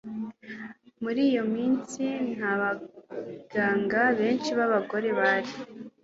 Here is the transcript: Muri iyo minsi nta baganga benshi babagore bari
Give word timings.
Muri 1.03 1.21
iyo 1.29 1.43
minsi 1.55 2.03
nta 2.35 2.51
baganga 2.61 4.01
benshi 4.19 4.49
babagore 4.59 5.09
bari 5.19 5.51